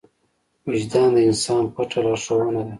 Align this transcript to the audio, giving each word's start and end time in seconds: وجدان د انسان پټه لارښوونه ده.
وجدان 0.67 1.09
د 1.15 1.17
انسان 1.29 1.63
پټه 1.73 1.99
لارښوونه 2.05 2.61
ده. 2.65 2.69